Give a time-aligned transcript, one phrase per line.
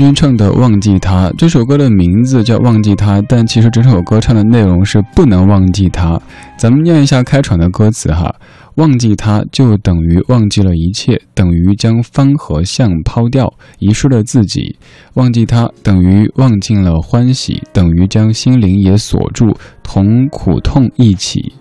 [0.00, 6.18] 君唱的《忘记他》这首歌的名字叫《忘记他》，但其实整首歌唱的内容是不能忘记他。
[6.56, 8.34] 咱们念一下开场的歌词哈：
[8.76, 14.74] 忘记他就等于忘记了一切，等于将方和向抛掉，遗失了自己；
[15.16, 21.52] 忘记他等于忘尽了欢喜，等于将心灵也锁住，同苦痛一起。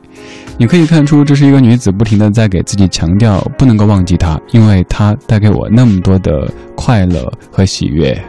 [0.60, 8.22] 你可以看出，这是一个女子不停的在给自己强调，不能够忘记他，因为他带给我那么多的快乐和喜悦。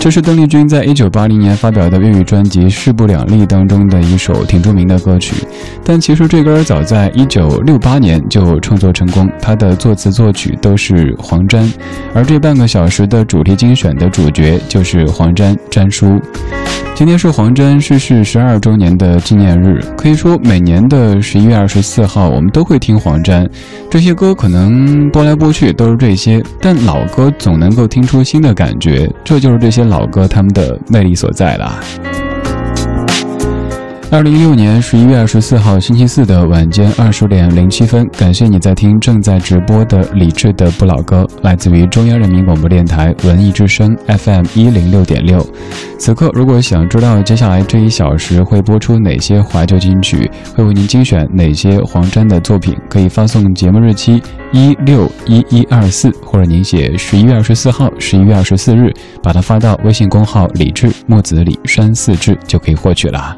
[0.00, 5.34] 这是邓丽君在一九八零年发表的粤语专辑《势不两立》当中的一首挺著名的歌曲，
[5.84, 11.70] 但其实这歌早在一九六八年就创作成功，它的作词作曲都是黄沾，
[12.14, 16.18] 而这半个小时的主题精选的主角就是黄沾沾叔。
[17.00, 23.48] 今天是黄沾逝世十二周年的纪念日，可以说每年的十一月二十四号，我们都会听黄沾。
[23.90, 31.80] 这些歌可能播来播去都是这些，但老歌总能够听出新的感觉，这就是这些老歌他们的魅力所在了。
[34.12, 45.46] 二零一六年十一月二十四号星期四的晚间二十点零七分，感谢你在听正在直播的李志的不老歌，来自于中央人民广播电台文艺之声 FM 一零六点六。
[45.96, 54.20] 此刻，如果想知道接下来这一小时会播出哪些怀旧金曲，会为您精选哪些黄沾的作品，可以发送节目日期
[54.50, 58.92] 一六一一二四，或者您写十一月二十四号、十一月二十四日，
[59.22, 63.36] 把它发到微信公号李志木子李山四志，就可以获取了。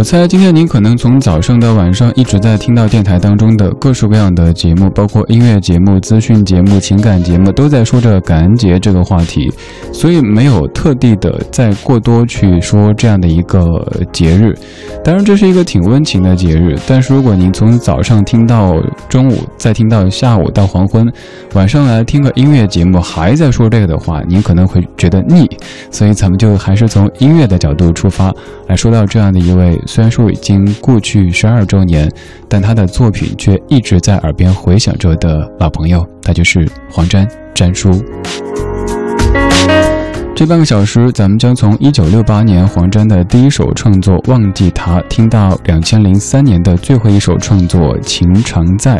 [0.00, 9.52] 我猜今天您可能从早上到晚上一直在听到电台当中的各式各样的节目，包括音乐节目、资讯节目、情感节目，都在说着感恩节这个话题，
[9.92, 13.62] 所以没有特地的再过多去说这样的一个
[14.10, 14.54] 节日。
[15.04, 21.06] 当然，这是一个挺温情的节日，但是如果您从早上听到中午，再听到下午到黄昏，
[21.52, 25.46] 晚上来听个音乐节目还在说这个的话，您可能会觉得腻。
[25.90, 28.32] 所以咱们就还是从音乐的角度出发
[28.66, 29.78] 来说到这样的一位。
[29.90, 32.08] 虽然说已经过去十二周年，
[32.48, 37.90] 但他的作品却一直在耳边回响着的老朋友，他就是黄沾沾叔。
[40.32, 48.96] 这半个小时，咱们将从一九六八年黄沾的第一首创作《忘记他》听到两千零三年的最后一首创作《情常在》，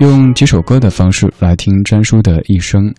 [0.00, 2.92] 用几首歌的方式来听沾叔的一生。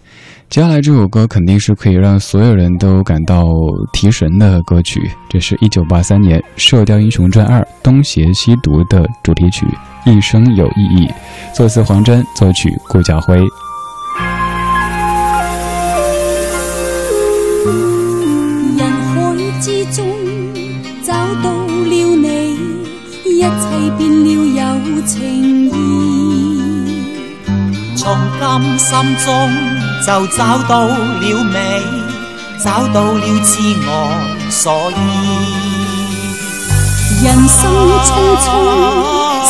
[0.47, 3.45] 接下来这首歌肯定是可以让所有人都感到
[3.91, 9.65] 提神的歌曲，这是一九八三年《射雕英雄传二：东邪西毒》的主题曲
[10.09, 11.07] 《一生有意义》，
[11.53, 13.37] 作词黄沾，作曲顾家辉。
[18.77, 20.07] 人海之中
[21.03, 21.13] 找
[21.43, 22.55] 到了你，
[23.25, 23.47] 一切
[23.97, 24.25] 变了
[24.95, 25.73] 有情意，
[27.97, 29.84] 从今心中。
[30.03, 31.83] 就找到了美，
[32.63, 33.89] 找到了自我
[34.49, 34.93] 所依。
[37.23, 37.59] 人生
[38.03, 38.07] 匆
[38.43, 38.45] 匆，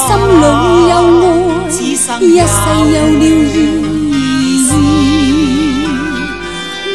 [0.06, 0.08] 心
[0.42, 0.44] 里
[0.90, 0.94] 有
[1.70, 1.70] 爱，
[2.22, 2.54] 一世
[2.94, 3.58] 有了意
[4.68, 4.72] 义。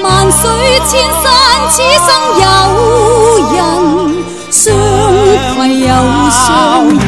[0.03, 0.41] 万水
[0.89, 0.91] 千
[1.23, 1.23] 山，
[1.71, 1.73] 此
[2.07, 2.09] 生
[2.41, 2.45] 有
[3.53, 3.57] 人
[4.51, 4.59] 相
[5.55, 5.87] 携又
[6.31, 6.41] 相
[6.89, 7.00] 依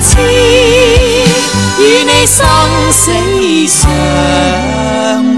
[0.00, 0.20] 痴
[1.80, 2.46] 与你生
[2.92, 3.12] 死
[3.66, 5.37] 相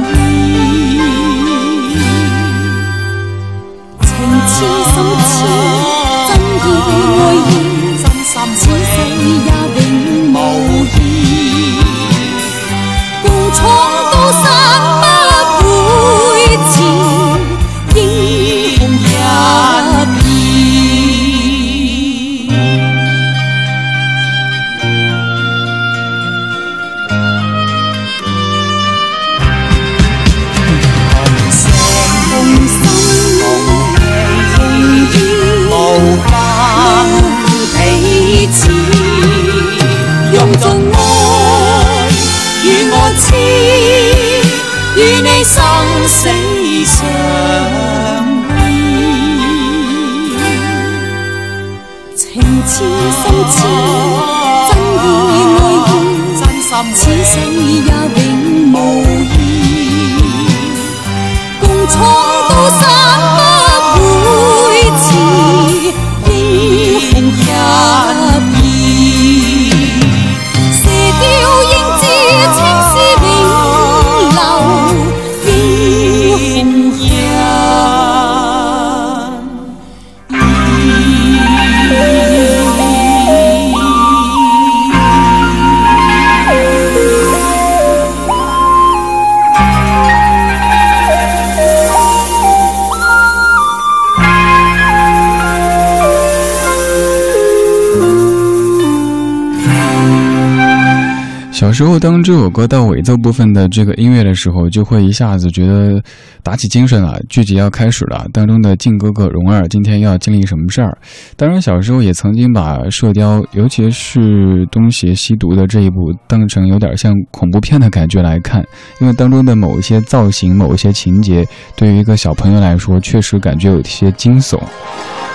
[101.81, 105.99] 时候，当这首歌到尾奏部分的这个音乐的时候，就会一下子觉得
[106.43, 108.27] 打起精神了，剧集要开始了。
[108.35, 110.99] 当中的靖哥哥、蓉儿今天要经历什么事儿？
[111.39, 118.63] 当然，小时候也曾经把《射雕》，尤其是东邪西毒的这一部，当成有点像恐怖片的感觉来看，
[119.01, 124.61] 因为当中的某一些造型、某一些情节，对于一个小朋友来说，确实感觉有些惊悚。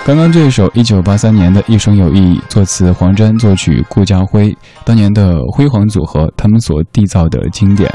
[0.06, 7.92] 刚刚这首一九八三年的《一生有意义》，作词黄沾，作曲顾嘉辉，当年的辉煌组合，他们所缔造的经典。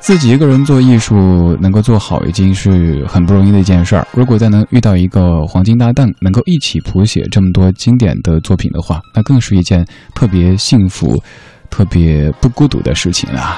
[0.00, 4.04] 自己一个人做艺术，能够做好，已经是很不容易的一件事儿。
[4.10, 11.22] 如果再能遇到一个黄金搭档，能够一起谱写这么多经典的作品的话，那更是一件特别幸福、
[11.70, 13.56] 特别不孤独的事情啦。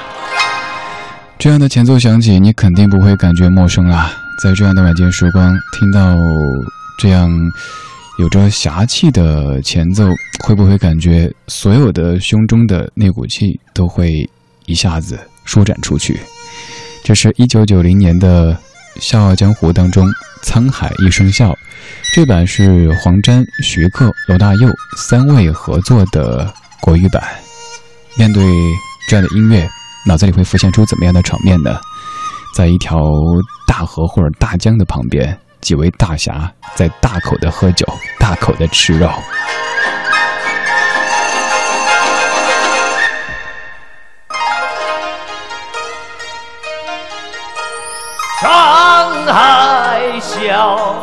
[1.39, 4.11] 这样的前奏响起，你肯定不会感觉陌生啦。
[4.43, 6.15] 在这样的晚间时光，听到
[7.01, 7.27] 这样
[8.19, 10.07] 有着侠气的前奏，
[10.43, 14.29] 会不会感觉所有的胸中的那股气都会
[14.67, 16.19] 一下子舒展出去？
[17.03, 18.53] 这是一九九零年的
[18.99, 20.07] 《笑傲江湖》当中
[20.43, 21.49] 《沧海一声笑》，
[22.13, 27.23] 这版是黄沾、徐克、罗大佑三位合作的国语版。
[28.15, 28.45] 面对
[29.09, 29.67] 这样的音乐，
[30.05, 31.79] 脑子里会浮现出怎么样的场面呢？
[32.55, 33.01] 在一条
[33.65, 37.85] 大河或者大江的旁边，几位大侠在大口的喝酒，
[38.19, 39.07] 大口的吃肉。
[48.41, 50.95] 沧海笑，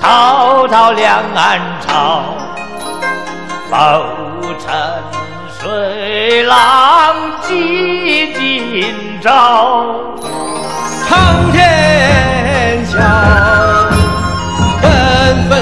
[0.00, 2.22] 滔滔两岸潮。
[3.70, 3.74] 浮
[4.58, 5.02] 沉
[5.60, 9.86] 水浪几今朝。
[11.08, 12.27] 苍天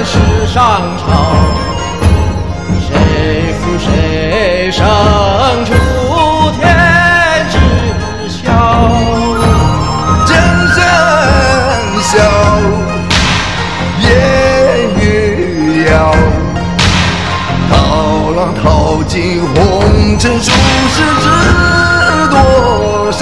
[0.07, 1.03] 世上潮。
[2.79, 4.85] 谁负谁胜
[5.65, 5.69] 出
[6.57, 6.63] 天
[7.51, 7.53] 知
[8.29, 8.39] 晓。
[10.25, 10.29] 江
[10.73, 10.77] 山
[12.01, 12.15] 笑，
[14.01, 14.07] 烟
[14.97, 15.03] 雨
[15.91, 15.91] 遥。
[17.69, 17.71] 涛
[18.37, 18.63] 浪淘
[19.03, 19.55] 尽红
[20.17, 20.49] 尘，俗
[20.89, 21.25] 世知
[22.29, 23.21] 多少？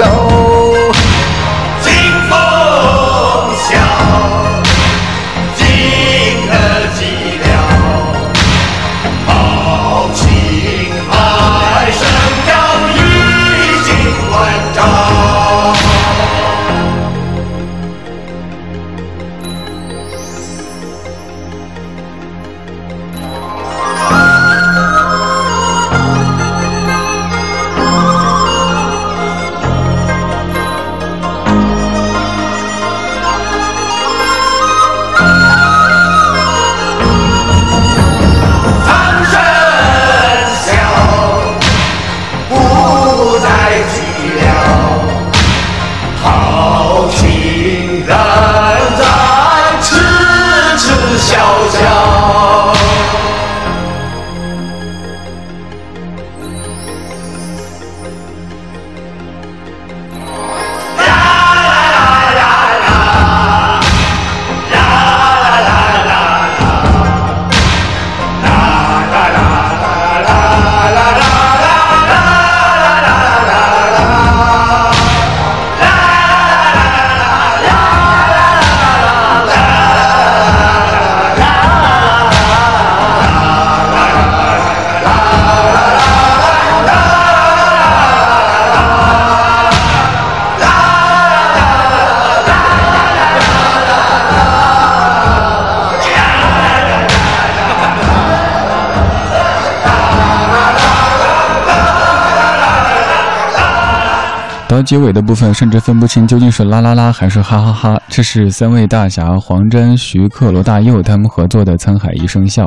[104.76, 108.02] 到结尾的部分，甚至分不清究竟是啦啦啦还是哈哈哈。
[108.10, 112.66] 这是三位大侠黄沾、徐克、罗大佑他们合作的《沧海一声笑》。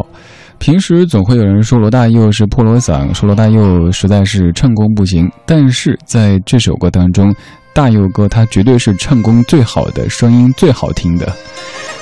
[0.56, 5.30] 平时总会有人说罗大佑是破锣嗓，说罗大佑实在是唱功不行。
[5.44, 7.30] 但是在这首歌当中，
[7.74, 11.30] 大佑哥他绝对是唱功最好的，声音最好听的。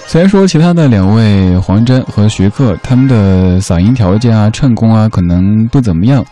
[0.06, 6.24] 虽然说其他的两位黄沾和徐克他们的嗓音条件啊、唱功啊可能不怎么样。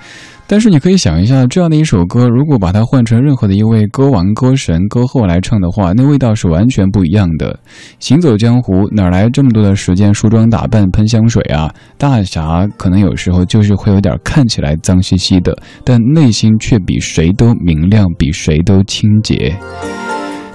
[0.47, 7.59] 但是你可以想一下，这样的一首歌，如果把它换成任何的一位歌王、歌神、歌后来唱的话，那味道是完全不一样的。
[7.99, 11.73] 行走江湖，哪来这么多的时间梳妆打扮、喷香水啊？
[11.97, 19.57] 大侠可能有时候就是会有点看起来脏兮兮的，但内心却比谁都明亮，比谁都清洁。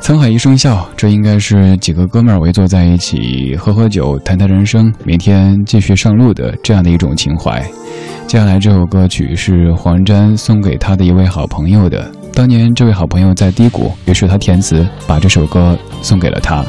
[0.02, 7.62] 沧海一声笑，这应该是几个哥们儿围坐在一起喝喝酒、谈谈人生，明天继续上路的这样的一种情怀。
[8.26, 12.12] 接下来这首歌曲是黄沾送给他的一位好朋友的。
[12.34, 16.66] 当年这位好朋友在低谷，于是他填词把这首歌送给了他。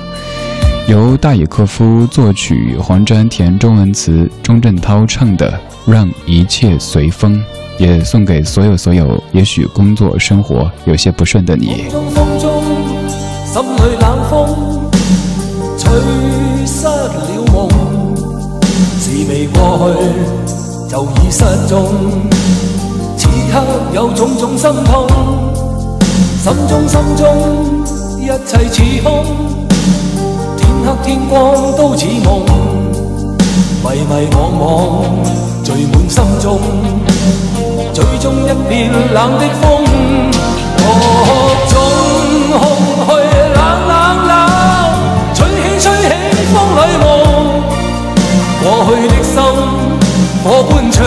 [0.86, 5.50] 由大野克夫作曲，黄沾填中文词，钟镇涛唱的
[5.90, 7.38] 《让一切随风》，
[7.78, 11.84] 也送给所有所有也许工作生活有些不顺的你。
[13.52, 14.46] 心里冷风
[15.76, 15.90] 吹
[16.64, 17.68] 失了梦，
[19.00, 21.90] 事未过去就已失踪。
[23.16, 23.60] 此刻
[23.92, 25.04] 有种种心痛，
[26.40, 27.26] 心中心中
[28.20, 29.24] 一切似空，
[30.56, 32.44] 天黑天光都似梦，
[33.82, 34.64] 迷迷惘惘
[35.64, 36.60] 聚满心中，
[37.92, 39.84] 最终一片冷的风，
[40.78, 40.84] 各
[46.52, 47.06] 风里望
[48.62, 49.34] 过去的心
[50.42, 50.98] 火般灼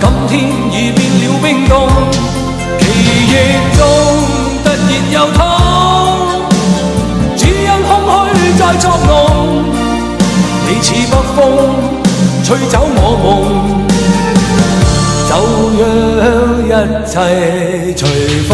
[0.00, 0.32] 今天
[0.72, 1.72] 已变了冰冻。
[2.78, 2.82] 记
[3.28, 3.32] 忆
[3.76, 3.78] 中
[4.64, 4.80] 突然
[5.12, 5.38] 又痛，
[7.36, 7.90] 只因空
[8.34, 9.08] 虚在作弄。
[10.68, 11.38] 你似北风，
[12.44, 13.28] 吹走我梦，
[15.28, 15.30] 就
[16.18, 16.24] 让
[16.66, 16.70] 一
[17.06, 17.12] 切
[17.96, 18.00] 随
[18.48, 18.50] 风。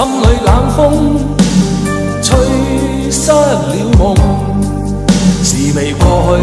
[0.00, 0.80] 心里冷风
[2.22, 2.32] 吹
[3.10, 4.16] 失了梦。
[5.44, 6.40] 事未过去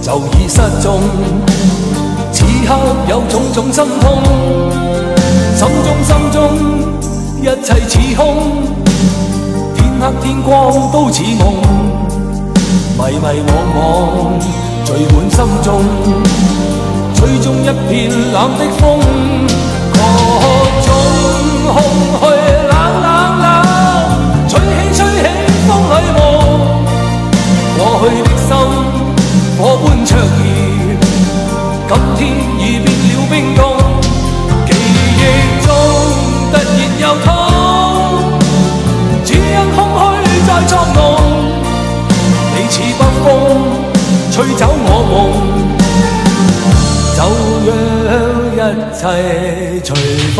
[0.00, 1.00] 就已失踪，
[2.30, 2.68] 此刻
[3.08, 4.22] 有种种心痛。
[5.56, 6.38] 心中心中
[7.40, 8.36] 一切似空，
[9.74, 11.52] 天黑天光都似梦，
[12.96, 13.78] 迷迷惘惘
[14.84, 15.82] 聚满心中，
[17.16, 19.00] 吹中一片冷的风。
[19.92, 19.98] 各
[20.86, 20.88] 种
[21.66, 21.76] 空
[22.20, 22.24] 虚，
[28.50, 28.56] 心
[29.56, 30.20] 火般灼热，
[31.86, 32.20] 今天
[32.58, 33.62] 已变了冰冻。
[34.66, 35.22] 记忆
[35.64, 35.68] 中
[36.50, 36.58] 突然
[36.98, 37.28] 又痛，
[39.24, 39.38] 只因
[39.76, 39.78] 空
[40.24, 40.98] 虚在作弄。
[42.56, 43.24] 你似北风，
[44.32, 45.14] 吹走我梦。
[47.14, 47.18] 就
[48.08, 48.10] 让
[48.56, 48.58] 一
[48.92, 49.00] 切
[49.84, 49.88] 随
[50.34, 50.38] 风。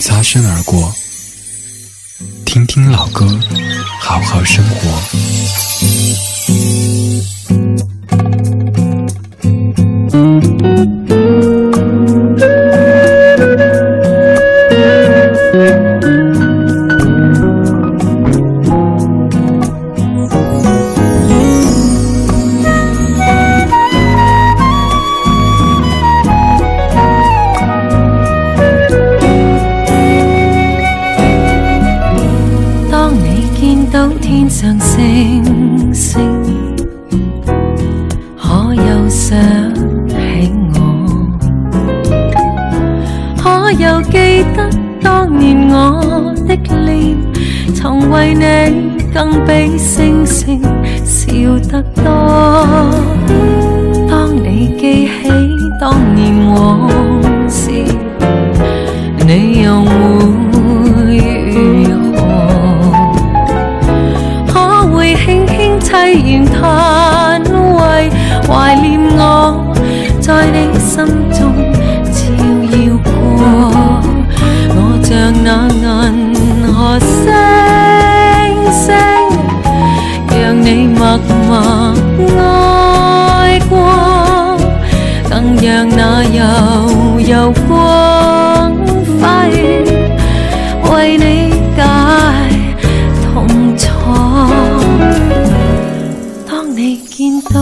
[0.00, 0.94] 擦身而过，
[2.44, 3.26] 听听老歌，
[4.00, 5.00] 好好生活。
[39.04, 39.36] 可有想
[40.08, 40.16] 起
[40.72, 40.78] 我？
[43.36, 44.66] 可有记得
[45.02, 47.14] 当年我的脸，
[47.74, 48.42] 曾为你
[49.12, 50.62] 更比星星
[51.04, 51.30] 笑
[51.70, 52.02] 得多？
[54.08, 55.28] 当你记起
[55.78, 56.88] 当年往
[81.18, 83.72] 默默爱过，
[85.30, 86.40] 更让那悠
[87.20, 87.70] 悠光
[89.20, 89.22] 辉
[90.90, 91.22] 为你
[91.76, 91.78] 解
[93.22, 93.32] 痛
[93.76, 93.82] 楚。
[96.48, 97.54] 当你见到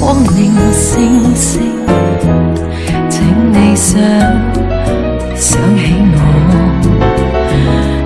[0.00, 1.60] 光明星星，
[3.10, 3.20] 请
[3.52, 4.00] 你想
[5.34, 5.80] 想起
[6.14, 6.16] 我。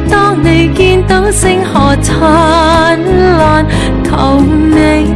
[0.08, 2.14] 当你见到星河灿
[4.04, 5.14] 求你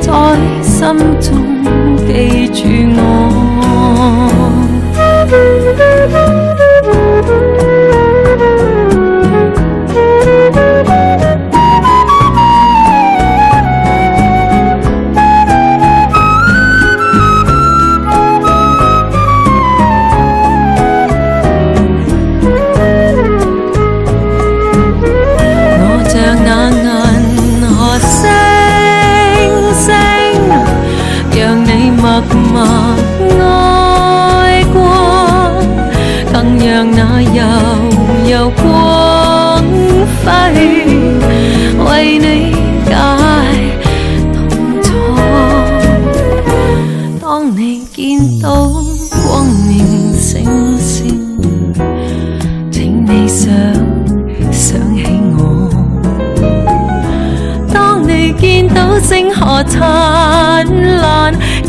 [0.00, 0.10] 在
[0.62, 0.80] 心
[1.20, 1.32] 中
[2.06, 2.62] 记住
[2.96, 3.56] 我。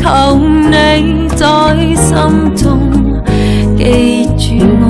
[0.08, 2.80] 求你在心中
[3.76, 4.86] 记住我。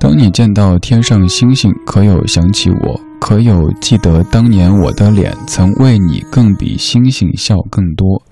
[0.00, 2.98] 当你见到天上星星，可有想起我？
[3.20, 8.22] 可有记得当年我的脸曾为你更比星星笑更多？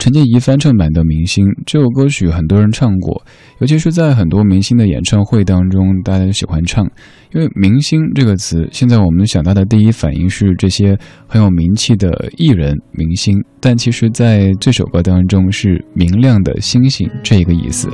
[0.00, 3.22] 陈洁仪翻唱版的《明星》这首歌曲，很多人唱过，
[3.58, 6.90] 尤其是在很多明星的演唱会当中，大家都喜欢唱。
[7.34, 17.90] 因为“明星”这个词，现在我们想到的第一反应是这些很有名气的艺人明星，但其实在这首歌当中是明亮的星星这一个意思。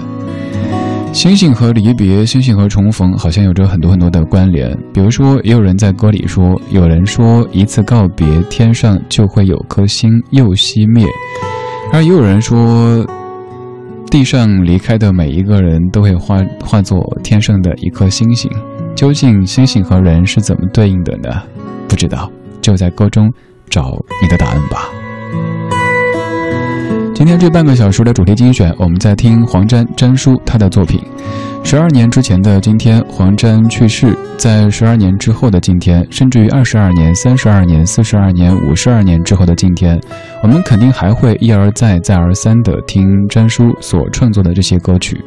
[1.13, 4.71] 星星和离别，星星和重逢，好像有着很多很多的关联。
[4.95, 11.05] 比如说，也有人在歌里说，有人说一次告别，天上就会有颗星又熄灭；
[11.93, 13.07] 而也有人说，
[14.11, 18.51] 地上离开的每一个人都会化化作天上的一颗星星。
[18.95, 21.43] 究竟星星和人是怎么对应的呢？
[21.89, 23.33] 不知道，就在歌中
[23.69, 24.89] 找你的答案吧。
[27.15, 31.01] 今天这半个小时的主题精选，我们在听黄沾沾叔他的作品。
[31.67, 40.01] 十二年之前的今天，黄沾去世；在十二年之后的今天，甚至于二十二年、三十二年、四十二年、五十二年之后的今天，
[40.45, 45.21] 我们肯定还会一而再、再而三地听沾叔所创作的这些歌曲。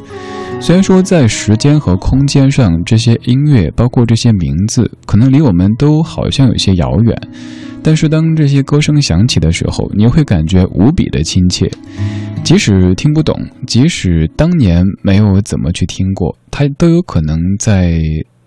[0.61, 7.13] 虽然说在时间和空间上，这些音乐，包括这些名字，可能离我们都好像有些遥远。
[7.83, 11.69] 但是当这些歌声响起的时候，你会感觉无比的亲切。
[12.49, 17.93] 即使听不懂，即使当年没有怎么去听过，它都有可能在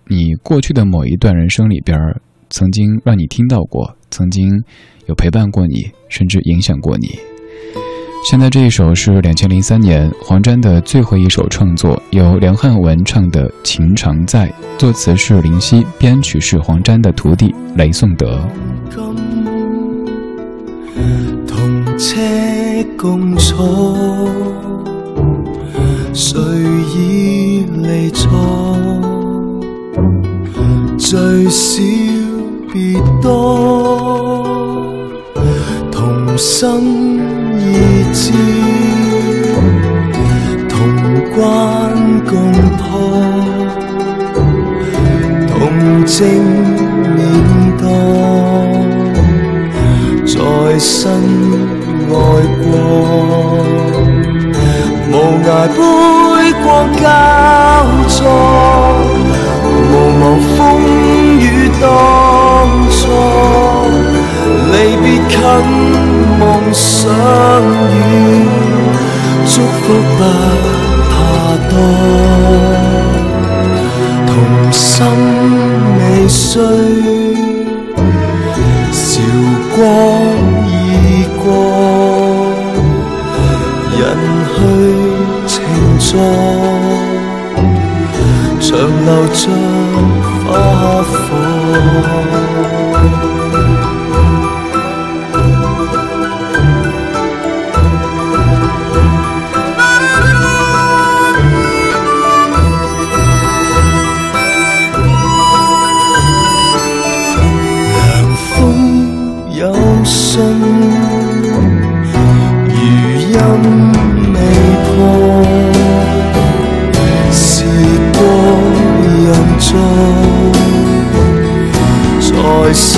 [0.09, 1.97] 你过去的某一段人生里边，
[2.51, 4.61] 曾经让你听到过，曾经
[5.07, 7.11] 有陪伴过你，甚至影响过你。
[8.29, 18.45] 现在这一首是两千零三年黄沾的最后一首创作，由梁汉文唱的《情常在》，作词是林夕，编曲是黄沾的徒弟雷颂德。
[21.47, 21.99] 同
[22.99, 24.29] 共坐，
[26.13, 26.39] 谁
[26.95, 28.31] 已离座？
[30.99, 31.83] 最少
[32.73, 34.39] 别多，
[35.91, 37.21] 同心
[37.59, 37.61] 意
[38.13, 38.33] 志，
[40.69, 40.79] 同
[41.35, 41.41] 关
[42.25, 42.83] 共破，
[45.49, 45.51] 同
[46.07, 46.17] 正
[47.15, 47.21] 面
[47.79, 47.83] 當。
[50.25, 51.22] 在身
[52.63, 52.71] 過，
[55.11, 55.13] 無
[55.45, 55.79] 涯杯
[56.63, 57.05] 光，交
[58.09, 58.17] 錯，
[59.91, 60.57] 無望風
[61.39, 61.43] 雨
[61.81, 61.85] 當
[62.91, 63.01] 初，
[64.73, 65.37] 離別近，
[66.41, 67.01] 夢想
[67.93, 67.95] 遠，
[69.47, 69.85] 祝福
[70.17, 70.21] 不
[71.11, 71.13] 怕
[71.71, 71.73] 多，
[74.27, 74.31] 同
[74.73, 74.81] 心
[75.99, 76.57] 未碎，
[89.45, 89.72] corazón.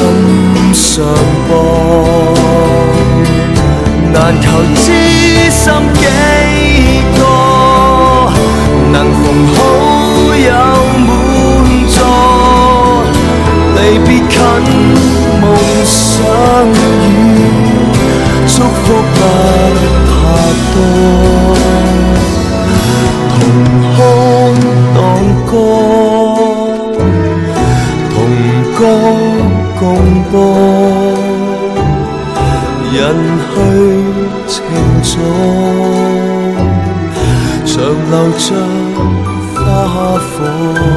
[0.05, 1.03] 心上
[1.49, 1.51] 播，
[4.13, 4.93] 难求知
[5.51, 6.01] 心几
[7.17, 7.21] 个，
[8.93, 9.57] 能逢好
[10.37, 10.51] 友
[11.07, 11.09] 满
[11.89, 11.97] 座，
[13.77, 14.39] 离别近，
[15.41, 15.43] 梦
[15.85, 15.93] 想
[16.67, 16.77] 远。
[18.47, 18.85] 祝福
[38.39, 38.55] 着
[39.55, 40.94] 花火。